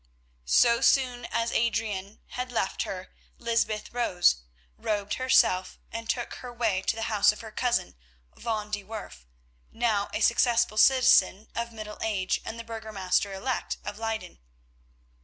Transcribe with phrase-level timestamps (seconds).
[0.47, 4.37] So soon as Adrian had left her Lysbeth rose,
[4.75, 7.95] robed herself, and took her way to the house of her cousin,
[8.35, 9.27] van de Werff,
[9.71, 14.39] now a successful citizen of middle age and the burgomaster elect of Leyden.